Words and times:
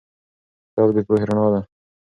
کتاب 0.67 0.89
د 0.95 0.97
پوهې 1.07 1.23
رڼا 1.29 1.45
ده. 1.53 1.61